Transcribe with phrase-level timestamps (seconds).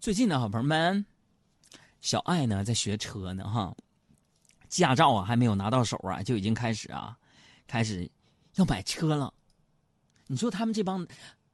[0.00, 1.04] 最近呢，好朋友们，
[2.00, 3.76] 小爱呢在学车呢，哈，
[4.66, 7.14] 驾照啊还没有拿到手啊，就已经开始啊，
[7.66, 8.10] 开始
[8.54, 9.30] 要买车了。
[10.26, 11.06] 你说他们这帮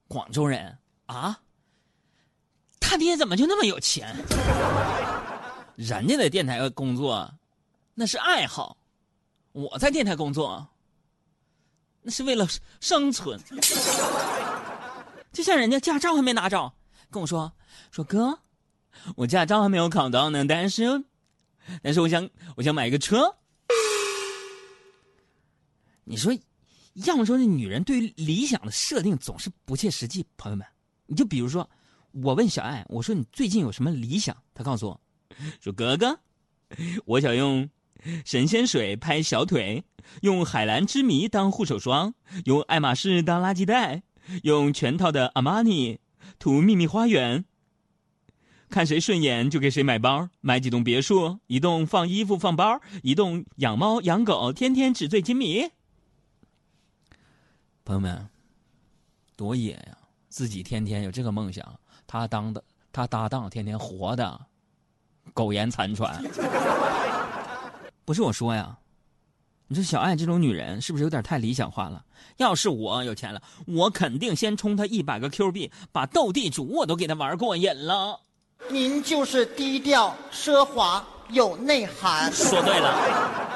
[0.06, 1.41] 广州人啊，
[2.79, 4.14] 他爹怎么就那么有钱？
[5.74, 7.28] 人家在电台工作
[7.95, 8.77] 那是爱好，
[9.51, 10.65] 我在电台工作
[12.01, 12.47] 那是为了
[12.78, 13.41] 生存。
[15.33, 16.73] 就像人家驾照还没拿着。
[17.09, 17.51] 跟我说
[17.91, 18.41] 说哥，
[19.16, 21.05] 我驾照还没有考到呢，但是，
[21.83, 23.37] 但是我想我想买一个车。
[26.05, 26.33] 你说，
[26.95, 30.25] 要么说这女人对于理想的设定总是不切实际。
[30.37, 30.66] 朋友们，
[31.07, 31.69] 你就比如说，
[32.12, 34.37] 我问小爱，我说你最近有什么理想？
[34.55, 35.01] 她告诉我，
[35.61, 36.21] 说哥哥，
[37.05, 37.69] 我想用
[38.24, 39.85] 神仙水拍小腿，
[40.23, 44.02] 用海蓝之谜当护手霜，用爱马仕当垃圾袋，
[44.45, 45.99] 用全套的阿玛尼。
[46.38, 47.45] 涂秘密花园，
[48.68, 55.70] 看谁顺眼就给谁买包，买几栋别墅，一栋放衣服放包，一栋养猫养狗，天天纸醉金迷。
[57.84, 58.28] 朋友们，
[59.37, 59.96] 多野呀！
[60.28, 64.41] 自己天天有这个梦想，他当的他搭档天天活的
[65.32, 66.22] 苟延残喘。
[68.04, 68.78] 不是我说呀。
[69.69, 72.04] 你说小爱这种女人是不是有点太理想化了？
[72.37, 78.20] 要是我有钱了，我肯定先充她一百个 Q 币，把斗地主我都给她玩过瘾了。
[78.69, 82.32] 您就是低调奢华有内涵。
[82.32, 83.47] 说对了。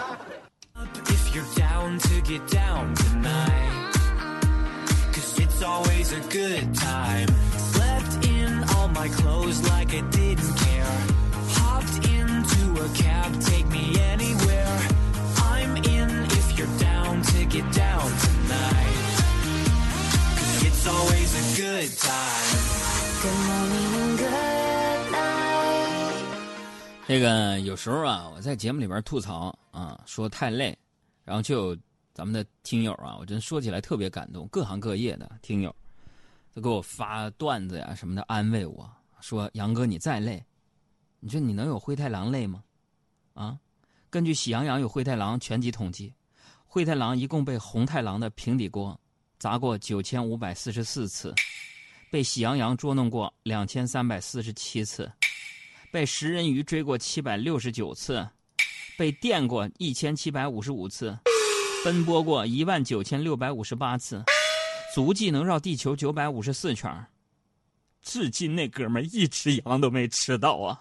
[27.11, 30.79] 这个有时候啊，我在节目里边吐槽啊，说太累，
[31.25, 31.79] 然后就有
[32.15, 35.75] 咱们的听友啊，我真说起来特别感动，各行各业的听友
[36.55, 38.89] 都给我发段子呀什么的安慰我
[39.21, 40.41] 说：“杨哥，你再累，
[41.19, 42.63] 你说你能有灰太狼累吗？”
[43.35, 43.59] 啊，
[44.09, 46.15] 根据《喜羊羊与灰太狼》全集统计，
[46.65, 48.97] 灰太狼一共被红太狼的平底锅
[49.37, 51.35] 砸过九千五百四十四次，
[52.09, 55.11] 被喜羊羊捉弄过两千三百四十七次。
[55.93, 58.29] 被食人鱼追过七百六十九次，
[58.97, 61.19] 被电过一千七百五十五次，
[61.85, 64.23] 奔波过一万九千六百五十八次，
[64.95, 67.05] 足迹能绕地球九百五十四圈
[68.03, 70.81] 至今那哥们一只羊都没吃到啊！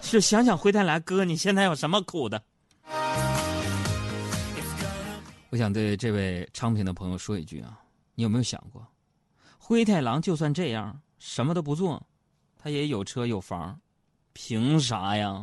[0.00, 2.40] 是想想灰太狼哥，你现在有什么苦的？
[5.50, 7.76] 我想对这位昌平的朋友说一句啊，
[8.14, 8.86] 你有没有想过，
[9.58, 12.06] 灰太狼就算这样，什么都不做？
[12.60, 13.78] 他也有车有房，
[14.32, 15.42] 凭啥呀？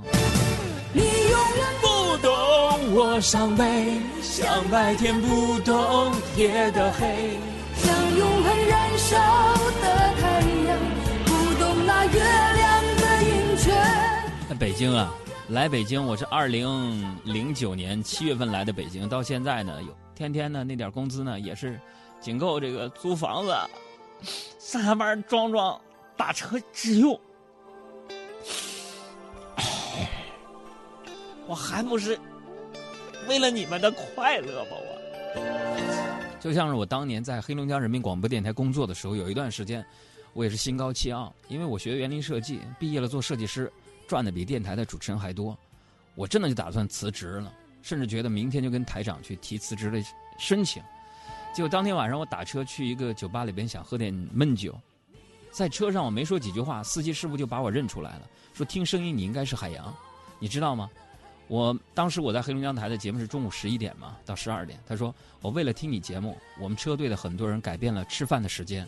[0.94, 7.40] 你永远不懂我伤悲，像白天不懂夜的黑，
[7.78, 9.18] 像永恒燃烧
[9.82, 10.78] 的太阳，
[11.24, 13.72] 不懂那月亮的盈缺。
[14.50, 15.14] 在北京啊，
[15.50, 21.80] 来北京，我是二零零九年七月份来的北京，到现在呢，有天天呢那点工资呢，也是
[22.20, 23.56] 仅够这个租房子、
[24.60, 25.80] 上下班装装。
[26.18, 27.20] 打车之用，
[31.48, 32.20] 我还不是
[33.28, 34.72] 为了你们的快乐吧？
[34.72, 39.86] 我就像是我当年在黑龙江人民广播电台工作的时候，有一段时间，
[40.34, 43.72] 我也是心高气傲，因为我学园林设计，毕业了做设计师，
[44.08, 45.58] 赚的比电台的主持人还多，
[46.14, 50.00] 我真的就打算辞职了，甚至觉得明天就跟台长去提辞职的
[50.38, 50.82] 申请。
[51.54, 54.74] 结果当天晚上我打车去一个酒吧里边，想喝点闷酒。
[55.56, 59.96] 在车上我没说几句话，司机师傅就把我认出来了，说听声音你应该是海洋，
[60.38, 60.90] 你知道吗？
[61.48, 68.86] 我当时我在黑龙江台的节目是中午十一点嘛到十二点，他说我为了听你节目，我们车队的很多人改变了吃饭的时间。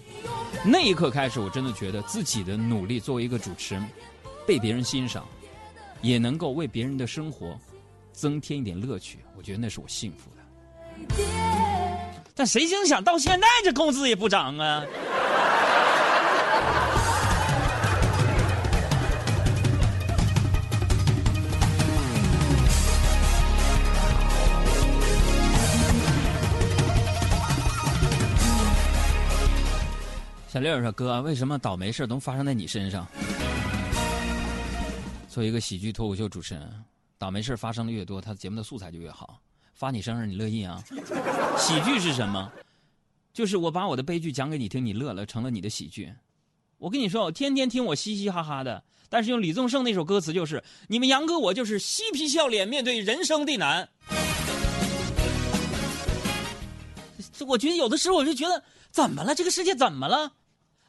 [0.65, 3.87] 那一刻开始，我真的觉得自己的努力作为一个主持人，
[4.45, 5.25] 被别人欣赏，
[6.01, 7.57] 也能够为别人的生活
[8.11, 10.37] 增添一点乐趣，我觉得那是我幸福的。
[12.35, 14.83] 但谁成想到现在这工资也不涨啊？
[30.49, 33.05] 小六说：“哥，为什么倒霉事都发生在你身上？
[35.27, 36.83] 作为一个喜剧脱口秀主持人，
[37.17, 39.41] 倒霉事发生的越多，他节目的素材就越好。
[39.73, 40.81] 发你生日，你乐意啊？
[41.57, 42.49] 喜剧是什么？
[43.33, 46.13] 就是我把我的悲剧讲给你听，你乐了，成了你的喜剧。
[46.77, 53.89] 我跟你说，我天天听我嘻嘻哈哈的，但是用李宗盛那首歌词就是：你们杨哥我就是嬉皮笑脸面对人生的难。
[57.45, 58.63] 我觉得有的时候我就觉得，
[58.97, 59.35] 怎么了？
[59.35, 60.31] 这个世界怎么了？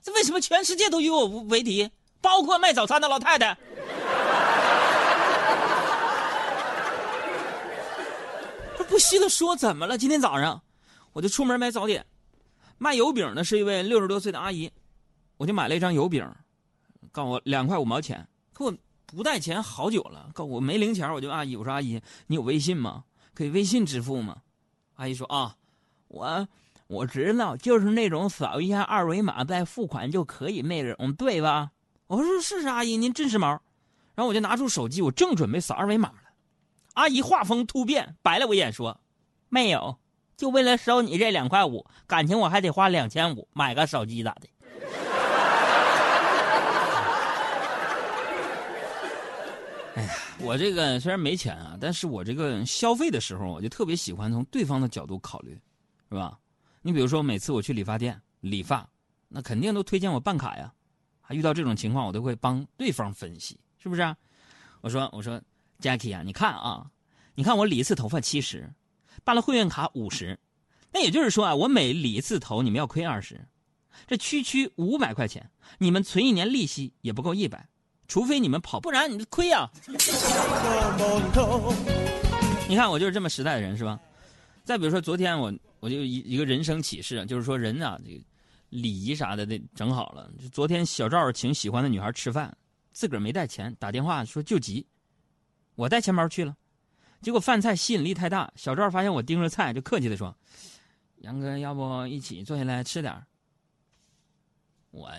[0.02, 1.90] 这为什么全世界都与我为敌？
[2.22, 3.52] 包括卖早餐的老太太。
[8.78, 9.98] 不不稀的说，怎么了？
[9.98, 10.62] 今天早上
[11.12, 12.06] 我就出门买早点，
[12.78, 14.72] 卖油饼的是一位六十多岁的阿姨，
[15.36, 16.26] 我就买了一张油饼，
[17.12, 18.74] 告我两块五毛钱，可我
[19.04, 23.04] 不带钱好久了，告我没零钱，我就阿姨我说阿姨你有微信吗？
[23.34, 24.38] 可以微信支付吗？
[24.94, 25.54] 阿姨说啊。
[26.08, 26.48] 我
[26.88, 31.70] 我知道，就是那种扫一下二维码再付款就可以那种，对吧？
[32.06, 33.48] 我说是是，阿姨您真时髦。
[34.14, 36.22] 然后我就拿出手机，我正准备扫二维码了，
[36.94, 38.98] 阿姨画风突变，白了我一眼说
[39.50, 39.98] ：“没有，
[40.36, 44.48] 就为了收你这两块五，感情我还得花两千五买个手机咋的？”
[49.94, 55.50] 哎呀，我这个虽然没钱啊，但是我这个消费的时候，我就特别喜欢从对方的角度考虑。
[56.10, 56.38] 是吧？
[56.88, 58.88] 你比如说，每次我去理发店理发，
[59.28, 60.72] 那肯定都推荐我办卡呀。
[61.20, 64.16] 还遇到这种情况，我都会帮对方分析，是不是？
[64.80, 65.38] 我说，我说
[65.82, 66.90] ，Jackie 啊，你看啊，
[67.34, 68.72] 你看我理一次头发七十，
[69.22, 70.38] 办了会员卡五十，
[70.90, 73.46] 那也就是说啊，我每理一次头你们要亏二十，
[74.06, 77.68] 这区区五百块钱，你们存一年利息也不够一百，
[78.06, 79.70] 除非你们跑，不然你亏呀。
[82.66, 84.00] 你看我就是这么实在的人，是吧？
[84.64, 85.52] 再比如说昨天我。
[85.80, 88.20] 我就一一个人生启示，就是说人啊，这个
[88.70, 90.30] 礼仪啥的得整好了。
[90.40, 92.56] 就昨天小赵请喜欢的女孩吃饭，
[92.92, 94.86] 自个儿没带钱，打电话说救急，
[95.74, 96.56] 我带钱包去了。
[97.20, 100.36] 结果饭菜吸引力太大，小赵发现我盯着菜，就客气的说
[101.22, 103.14] ：“杨哥，要不一起坐下来吃点
[104.90, 105.10] 我，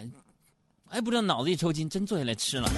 [0.90, 2.70] 哎，不知道脑子一抽筋，真坐下来吃了。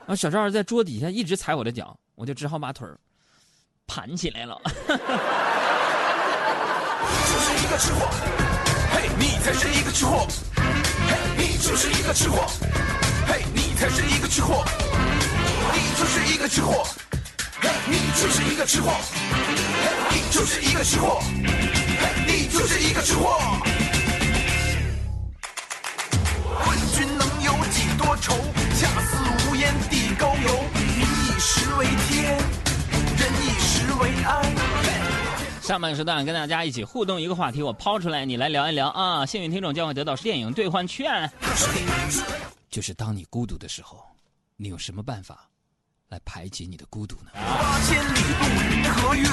[0.00, 2.88] 然后小赵在桌底下一直踩我的脚，我就只好把腿
[3.86, 4.60] 盘起来了。
[7.28, 8.08] 就是一个吃货，
[8.92, 10.26] 嘿，你才是一个吃货，
[10.56, 12.46] 嘿，你就是一个吃货，
[13.26, 14.64] 嘿，你才是一个吃货，
[15.72, 16.86] 你就是一个吃货，
[17.60, 18.92] 嘿，你就是一个吃货，
[20.10, 21.20] 嘿，你就是一个吃货，
[22.00, 23.38] 嘿，你就是一个吃货。
[26.66, 28.34] 问君能有几多愁？
[28.78, 29.16] 恰似
[29.48, 30.64] 无烟地沟油。
[30.74, 32.36] 民以食为天，
[33.18, 34.75] 人以食为安。
[35.66, 39.26] 上半时段跟大家一起互动一个话题，我抛出来，你来聊一聊啊！
[39.26, 41.28] 幸运听众将会得到电影兑换券。
[42.70, 44.00] 就是当你孤独的时候，
[44.56, 45.50] 你有什么办法
[46.08, 47.32] 来排解你的孤独呢？
[47.34, 49.26] 八千里路云和月，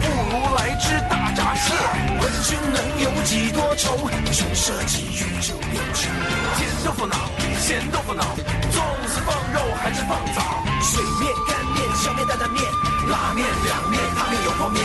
[0.00, 1.74] 不如来只大闸蟹。
[2.22, 3.96] 问君能有几多愁？
[4.30, 6.06] 穷奢极欲就变成
[6.54, 7.16] 甜豆腐脑、
[7.58, 8.22] 咸豆腐脑、
[8.70, 10.62] 粽子放肉还是放枣？
[10.82, 12.62] 水面、干面、小面、担担面、
[13.10, 14.84] 拉面、凉面、汤面有泡面。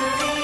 [0.00, 0.39] 吃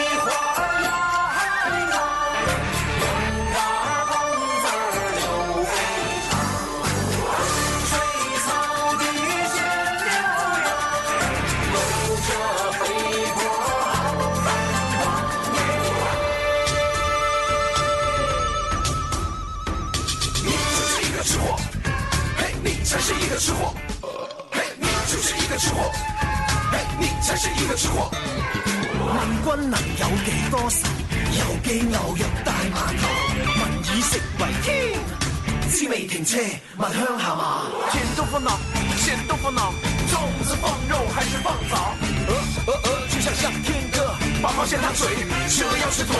[36.26, 36.36] 车
[36.76, 37.70] 问乡下嘛？
[37.92, 38.58] 甜豆腐脑，
[38.96, 39.72] 咸豆腐脑，
[40.10, 41.94] 粽子放肉还是放枣？
[42.26, 42.34] 鹅
[42.66, 45.06] 鹅鹅，就像向天歌，八宝咸汤水，
[45.48, 46.16] 蛇要吃腿。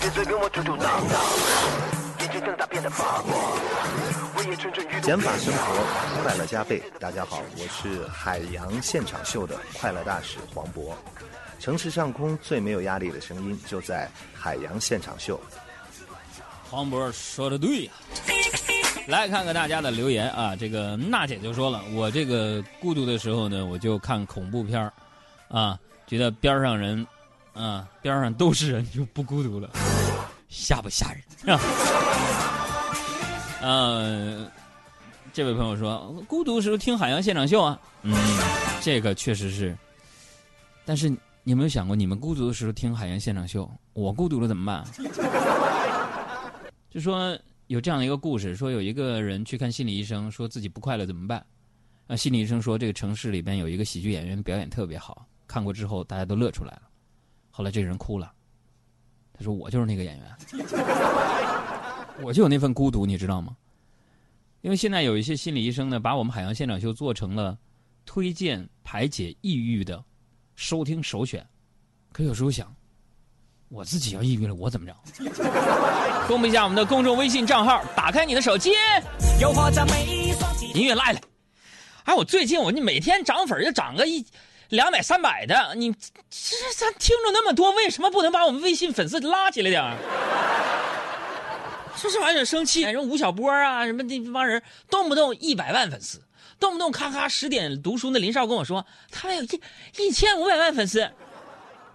[0.00, 3.34] 别再跟我嘟嘟囔囔，眼睛瞪大变得发光。
[5.02, 6.80] 减法生活，快乐加倍。
[7.00, 10.94] 大家好，我是海洋现场秀的快乐大使黄渤。
[11.58, 15.40] 城市上空最没有压力的声音，就在海洋现场秀。
[16.70, 17.92] 黄渤说的对呀。
[19.06, 24.90] 来看看大家的留言啊，这个娜姐就说了，我这个孤独的时候呢，我就看恐怖片
[25.48, 27.06] 啊，觉得边上人，
[27.52, 29.68] 啊，边上都是人，就不孤独了，
[30.48, 31.58] 吓不吓人？
[33.60, 34.50] 嗯，
[35.34, 38.14] 这位朋友说，孤独时候听海洋现场秀啊，嗯，
[38.80, 39.76] 这个确实是。
[40.86, 41.18] 但是你
[41.52, 44.82] 有没有想过，你们孤独的时候听海洋现场秀，我孤独了怎么办？
[46.90, 47.38] 就说
[47.74, 51.44] 有这样的一个故事，说有一个人去看心理医生，说自己不快乐怎么办？
[52.06, 56.82] 那心理医生说，这个城市里边有一个喜剧演员表演特别好，看过之后大家都乐出来了。
[57.50, 58.32] 后来这个人哭了，
[59.32, 60.36] 他说：“我就是那个演员。
[62.22, 63.56] ”我就有那份孤独，你知道吗？
[64.60, 67.58] 因为现在有一些心理医生呢，把我们海洋现场秀做成了
[68.06, 70.00] 推荐排解抑郁的
[70.54, 71.44] 收听首选。
[72.12, 72.72] 可有时候想，
[73.74, 74.94] 我自己要抑郁了，我怎么着？
[76.28, 78.70] 公布一下我们的公众微信账号，打开你的手机，
[80.72, 81.18] 音乐来了。
[82.04, 84.24] 哎，我最近我你每天涨粉就涨个一
[84.68, 89.96] 两百三百的，你这咱听着那么多，为什么不能把我们微信粉丝拉起来点儿？
[91.96, 96.22] 说这玩意儿生气，什么吴晓波啊，什么那帮人，动不动一百万粉丝，
[96.60, 99.60] 动不动咔咔十点读书那林少跟我说，他们有一
[99.98, 101.10] 一千五百万粉丝。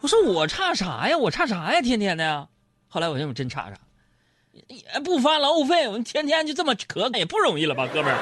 [0.01, 1.17] 我说我差啥呀？
[1.17, 1.81] 我差啥呀？
[1.81, 2.47] 天天的呀。
[2.87, 3.77] 后来我说我真差啥？
[4.67, 8.17] 也不发劳务费，我们天天就这么咳，也不容易了吧，哥们儿。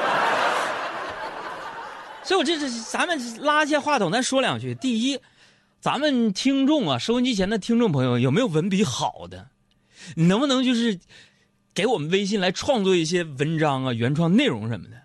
[2.24, 4.76] 所以我这这咱们拉下话筒，咱说两句。
[4.76, 5.20] 第一，
[5.80, 9.48] 咱们听众啊，收音机前的听众朋友，有没有文笔好的？
[10.16, 11.00] 你能不能就是
[11.74, 14.98] 给我们微信来创作一些文章啊、原创内容什么的？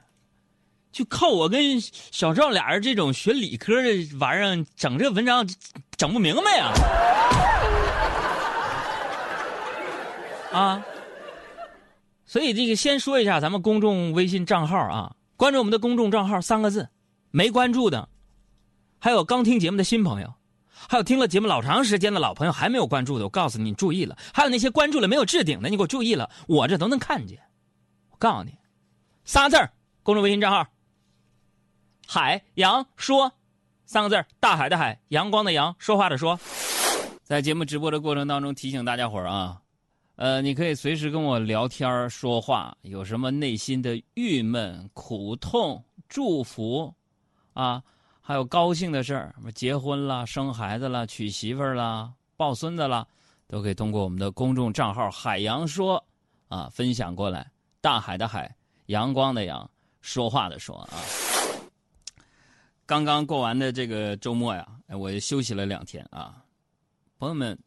[0.90, 5.48] 就靠我跟小赵俩人这种学理科的玩意儿整这文章，
[6.02, 6.72] 整不明白呀！
[10.52, 10.84] 啊，
[12.26, 16.88] 所以这个先说一下咱们公众微信账号啊，关注我们的公众账号三个字，
[17.30, 18.08] 没关注的，
[18.98, 20.34] 还有刚听节目的新朋友，
[20.72, 27.38] 还有听了节目老长时间的老朋友还没有关注的，我告诉你注意了，还有那些关注了没有置顶的，你给我注意了，我这都能看见。
[28.10, 28.58] 我告诉你，
[29.24, 29.70] 仨字儿，
[30.02, 30.66] 公众微信账号。
[32.08, 33.32] 海洋说，
[33.92, 36.40] 三个字大海的海，阳光的阳，说话的说。
[37.22, 39.60] 在节目直播的过程当中，提醒大家伙儿啊，
[40.16, 46.90] 呃，你可以随时跟我聊天说话，有什么内心的郁闷、苦痛、祝福，
[47.52, 47.82] 啊，
[48.22, 53.06] 还有高兴的事儿，结婚了、生孩子了、娶媳妇儿了、抱孙子了，
[53.46, 56.02] 都可以通过我们的公众账号“海洋说”
[56.48, 57.46] 啊分享过来。
[57.82, 58.56] 大海的海，
[58.86, 59.70] 阳光的阳，
[60.00, 60.96] 说话的说啊。
[62.92, 66.44] 刚刚过完的这个周末呀，我休息了两天啊，
[67.18, 67.58] 朋友们，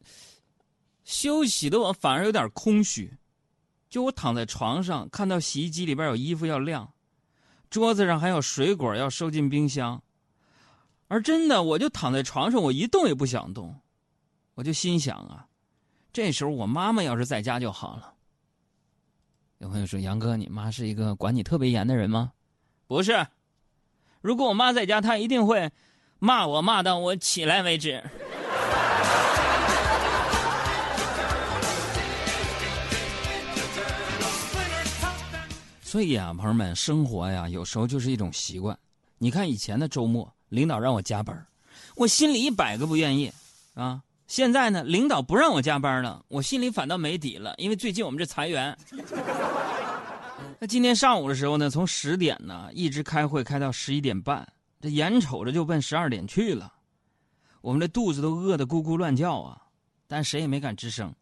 [1.02, 3.12] 休息的我反而有点空虚。
[3.90, 6.92] 就我躺在床上，看到洗衣机里边有衣服要晾，
[7.68, 10.00] 桌子上还有水果要收进冰箱，
[11.08, 13.80] 而真的我就躺在床上，我一动也不想动，
[14.54, 15.48] 我就心想啊，
[16.12, 18.14] 这时候我妈妈要是在家就好了。
[19.58, 22.32] 有朋友说：“杨哥，你妈是一个管你特别严的人吗？”
[22.86, 23.26] 不是。
[24.26, 25.70] 如果我妈在家，她一定会
[26.18, 28.02] 骂我，骂到我起来为止。
[35.80, 38.76] 所以啊，朋友们，生活呀，有时候就是一种习惯。
[39.18, 41.46] 你看以前的周末，领导让我加班，
[41.94, 43.32] 我心里一百个不愿意
[43.74, 44.02] 啊。
[44.26, 48.76] 现在呢，领导不让我加班了，我心里反倒没底了，因为最近我们这裁员。
[50.58, 54.46] 那今天上午的时候呢，从十点呢一直开会开到十一点半，
[54.80, 56.72] 这眼瞅着就奔十二点去了，
[57.60, 59.60] 我们这肚子都饿得咕咕乱叫啊，
[60.06, 61.14] 但谁也没敢吱声。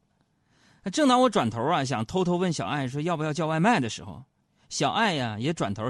[0.92, 4.22] 正当我转头啊想偷偷问小爱说要不要叫外卖的时候，
[4.68, 5.84] 小爱呀也转头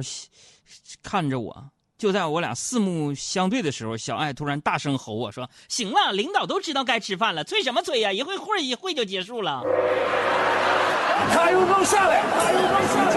[1.03, 1.71] 看着我。
[1.97, 8.13] 就在我俩四目相对的时候，小爱突然大声吼我说：“行了，领导都知道该吃饭了，催什么催呀？
[8.13, 9.63] 一会会一会就结束了。”
[11.33, 13.15] 卡油膏下来，卡油膏下来。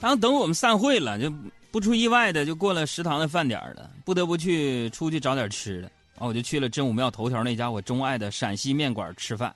[0.00, 1.32] 当等我们散会了，就
[1.70, 5.90] 不出意外的就过了食堂的饭点了，不得不去出去找点吃的。
[6.18, 9.54] 啊，我就去了真武庙头条那家我钟爱的陕西面馆吃饭。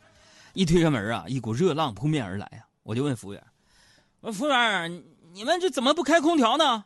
[0.54, 2.64] 一推开门啊，一股热浪扑面而来啊！
[2.82, 3.42] 我就问服务员
[4.20, 6.84] ：“我说服务员。”你们这怎么不开空调呢？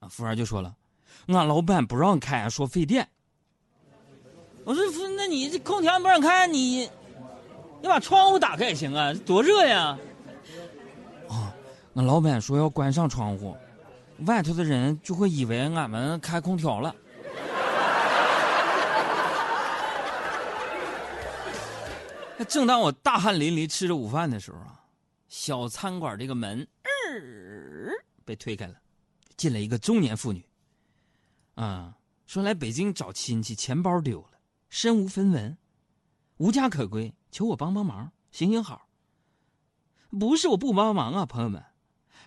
[0.00, 0.74] 啊，服务员就说了，
[1.26, 3.08] 俺老板不让开，说费电。
[4.64, 4.84] 我说，
[5.16, 6.88] 那你这空调不让开，你
[7.82, 9.98] 你把窗户打开也行啊，多热呀！
[11.28, 11.54] 啊，
[11.94, 13.56] 俺老板说要关上窗户，
[14.26, 16.94] 外头的人就会以为俺们开空调了。
[22.36, 24.80] 那正当我大汗淋漓吃着午饭的时候啊，
[25.28, 26.66] 小餐馆这个门。
[28.30, 28.80] 被推开了，
[29.36, 30.48] 进来一个中年妇女。
[31.56, 35.58] 啊，说来北京找亲戚，钱包丢了，身无分文，
[36.36, 38.86] 无家可归，求我帮帮忙，行行好。
[40.10, 41.60] 不是我不帮忙啊，朋友们，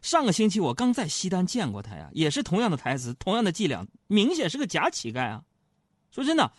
[0.01, 5.45] 上个星期我刚在西单见过他呀，也是同样的台词，同样的伎俩，明显是个假乞丐啊。
[6.12, 6.51] 说真的，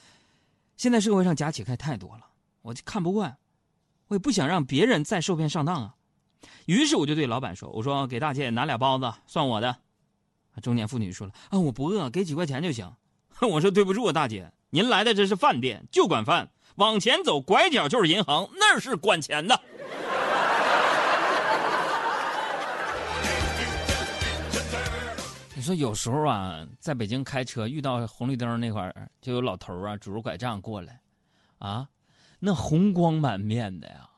[0.79, 2.31] 现在社会上假乞丐太多了，
[2.63, 3.37] 我就看不惯，
[4.07, 5.97] 我也不想让别人再受骗上当啊。
[6.67, 9.77] 于是我就对老板说：“我说给大姐拿俩包子，算我的。”
[10.63, 12.91] 中年妇女说了：“啊，我不饿，给几块钱就行。
[13.43, 19.61] ”我说：“对不住啊，大姐，您来的这是饭店，就管饭，往前走拐角就是银行，那是管钱的。
[25.57, 31.01] ”你说有时候啊，在北京开车遇到红绿灯那块儿，就有老头啊拄着拐杖过来，
[31.59, 31.89] 啊，
[32.39, 34.09] 那红光满面的呀，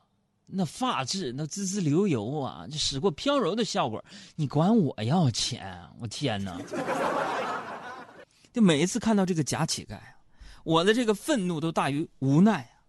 [0.49, 4.03] 那发质那滋滋流油啊，就使过飘柔的效果，
[4.35, 5.77] 你管我要钱？
[5.99, 6.57] 我天哪！
[8.53, 10.17] 就每一次看到这个假乞丐啊，
[10.63, 12.81] 我的这个愤怒都大于无奈啊！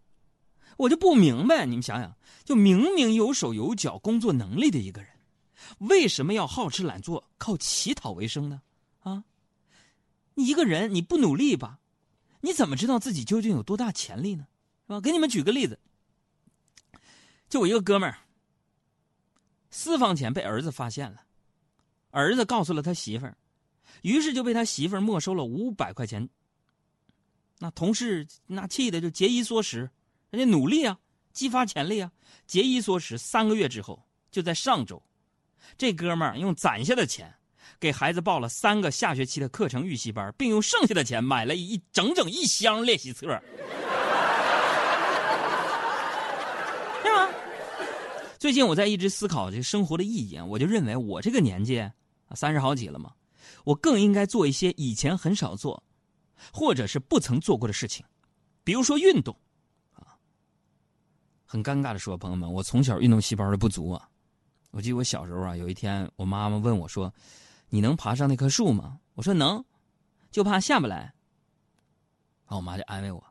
[0.79, 5.11] 我就不明白，你们想想，就明明有手有脚、工作能力的一个人，
[5.79, 8.62] 为什么要好吃懒做、靠乞讨为生呢？
[9.00, 9.25] 啊，
[10.35, 11.81] 你一个人你不努力吧，
[12.43, 14.47] 你怎么知道自己究竟有多大潜力呢？
[14.87, 15.00] 是吧？
[15.00, 15.79] 给你们举个例子，
[17.49, 18.19] 就我一个哥们儿，
[19.71, 21.23] 私房钱被儿子发现了，
[22.11, 23.37] 儿子告诉了他媳妇儿。
[24.02, 26.28] 于是就被他媳妇儿没收了五百块钱。
[27.59, 29.90] 那同事那气的就节衣缩食，
[30.31, 30.99] 人家努力啊，
[31.33, 32.12] 激发潜力啊，
[32.47, 33.19] 节衣缩食。
[33.19, 35.02] 三个月之后，就在上周，
[35.76, 37.35] 这哥们儿用攒下的钱
[37.81, 43.26] 给孩子报了三个下学期的课程预习班，并用剩下的钱买了一整整一箱练习册。
[47.02, 47.28] 是吗？
[48.38, 51.90] 最近我在一直思考这生活的意义，我就认为我这个年纪，
[52.37, 53.12] 三十好几了嘛。
[53.64, 55.83] 我更应该做一些以前很少做，
[56.52, 58.07] 或者是不曾做过的事情，
[58.62, 59.37] 比如说运动，
[59.95, 60.14] 啊。
[61.45, 64.09] 很尴尬的说，朋友们，我从小运动细胞的不足啊。
[64.71, 67.12] 我记得我小时候啊，有一天我妈妈问我说
[67.71, 69.64] ：“你能爬上那棵树吗？”我说：“能，
[70.30, 71.12] 就怕下不来。”
[72.47, 73.25] 然后我妈就安慰我：“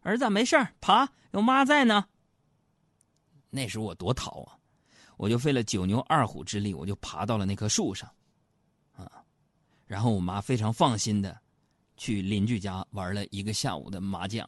[0.00, 2.06] 儿子没事爬有妈在呢。”
[3.50, 4.58] 那时候我多淘啊，
[5.16, 8.10] 我就费了九牛二虎之力，我就爬到了那棵树上。
[8.96, 9.10] 啊
[9.86, 11.38] 然后我妈非常放心的，
[11.96, 14.44] 去邻居家玩了一个下午的麻将。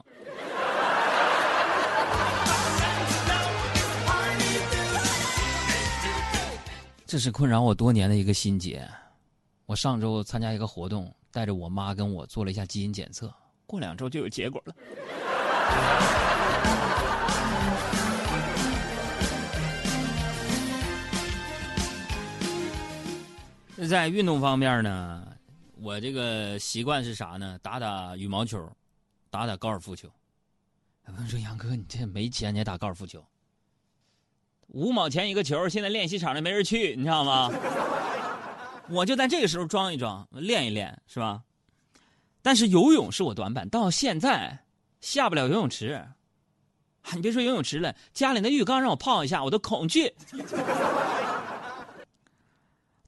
[7.07, 8.87] 这是困扰我多年的一个心结。
[9.65, 13.33] 我上周参加一个活动，带着我妈跟我做了一下基因检测，
[13.65, 14.75] 过两周就有结果了。
[23.87, 25.25] 在运动方面呢？
[25.81, 27.57] 我这个习惯是啥呢？
[27.63, 28.69] 打打羽毛球，
[29.31, 30.11] 打打高尔夫球。
[31.07, 33.25] 有人说：“杨哥，你这没钱你还打高尔夫球？
[34.69, 37.51] 五毛钱一个球，现在练习场里没人去，你知道吗？”
[38.91, 41.43] 我就在这个时候装一装，练一练，是吧？
[42.43, 44.59] 但是游泳是我短板，到现在
[45.01, 46.05] 下不了游泳池。
[47.13, 50.13] 你别说游泳池了，家里那浴缸让我泡一下，我都恐惧。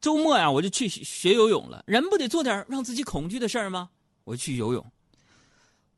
[0.01, 1.85] 周末呀，我就去学游泳了。
[1.87, 3.91] 人不得做点让自己恐惧的事儿吗？
[4.25, 4.93] 我去游泳。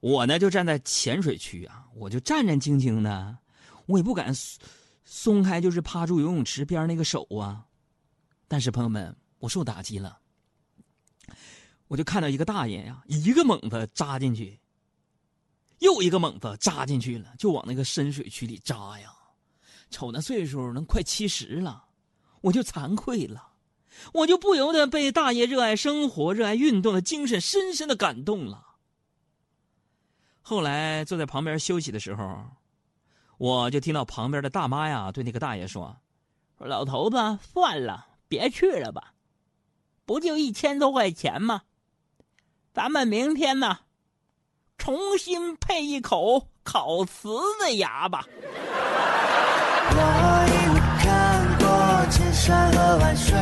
[0.01, 3.39] 我呢就站在浅水区啊，我就战战兢兢的，
[3.87, 4.35] 我也不敢
[5.05, 7.65] 松开，就是趴住游泳池边那个手啊。
[8.49, 10.19] 但是朋友们，我受打击了。
[11.87, 14.59] 我就看到一个大爷呀，一个猛子扎进去，
[15.79, 19.13] 又一个猛子扎进去了，就往那个深水区里扎呀。
[19.91, 21.85] 瞅那岁数，能快七十了，
[22.41, 23.52] 我就惭愧了。
[24.13, 28.67] 我就不由得被大爷热爱生活、热爱运动的精神深深的感动了。
[30.41, 32.45] 后来坐在旁边休息的时候，
[33.39, 35.97] 我就听到旁边的大妈呀对那个大爷说
[36.59, 39.15] ：“老头子，算了，别去了吧，
[40.05, 41.63] 不就一千多块钱吗？
[42.73, 43.81] 咱们明天呢，
[44.79, 47.29] 重新配一口烤瓷
[47.61, 48.27] 的牙吧。”
[52.99, 53.35] 万水，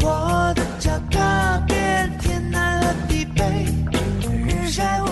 [0.00, 3.66] 我的脚踏遍天南和地北，
[4.46, 5.11] 日晒。